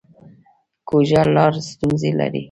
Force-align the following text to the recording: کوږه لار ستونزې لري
کوږه 0.87 1.21
لار 1.35 1.53
ستونزې 1.69 2.11
لري 2.19 2.39